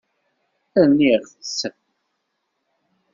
[0.85, 1.59] Rniɣ-tt.